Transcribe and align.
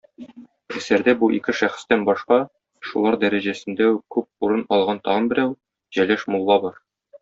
Әсәрдә 0.79 1.13
бу 1.19 1.29
ике 1.39 1.55
шәхестән 1.59 2.07
башка, 2.09 2.41
шулар 2.93 3.21
дәрәҗәсендә 3.27 3.93
үк 3.93 4.05
күп 4.19 4.49
урын 4.49 4.69
алган 4.81 5.07
тагын 5.09 5.33
берәү- 5.35 5.57
Җәләш 5.97 6.31
мулла 6.35 6.63
бар. 6.69 6.87